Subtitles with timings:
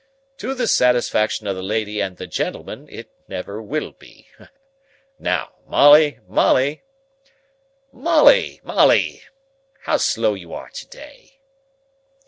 [0.37, 4.29] To the satisfaction of the lady and the gentleman, it never will be.
[5.19, 6.81] Now, Molly, Molly,
[7.91, 9.21] Molly, Molly,
[9.81, 11.39] how slow you are to day!"